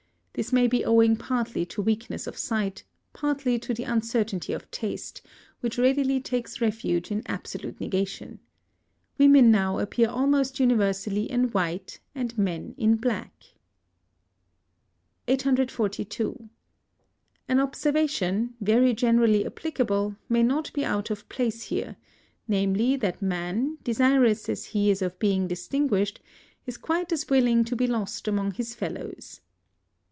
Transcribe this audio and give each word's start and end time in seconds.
This 0.33 0.53
may 0.53 0.65
be 0.65 0.85
owing 0.85 1.17
partly 1.17 1.65
to 1.67 1.81
weakness 1.81 2.25
of 2.25 2.37
sight, 2.37 2.85
partly 3.11 3.59
to 3.59 3.73
the 3.73 3.83
uncertainty 3.83 4.53
of 4.53 4.71
taste, 4.71 5.21
which 5.59 5.77
readily 5.77 6.21
takes 6.21 6.61
refuge 6.61 7.11
in 7.11 7.21
absolute 7.25 7.81
negation. 7.81 8.39
Women 9.17 9.51
now 9.51 9.77
appear 9.77 10.07
almost 10.09 10.57
universally 10.57 11.29
in 11.29 11.49
white 11.49 11.99
and 12.15 12.35
men 12.37 12.75
in 12.77 12.95
black. 12.95 13.43
842. 15.27 16.49
An 17.49 17.59
observation, 17.59 18.55
very 18.61 18.93
generally 18.93 19.45
applicable, 19.45 20.15
may 20.29 20.43
not 20.43 20.71
be 20.71 20.85
out 20.85 21.09
of 21.11 21.27
place 21.27 21.63
here, 21.63 21.97
namely, 22.47 22.95
that 22.95 23.21
man, 23.21 23.77
desirous 23.83 24.47
as 24.47 24.67
he 24.67 24.89
is 24.89 25.01
of 25.01 25.19
being 25.19 25.49
distinguished, 25.49 26.21
is 26.65 26.77
quite 26.77 27.11
as 27.11 27.29
willing 27.29 27.65
to 27.65 27.75
be 27.75 27.85
lost 27.85 28.29
among 28.29 28.51
his 28.53 28.73
fellows. 28.73 29.41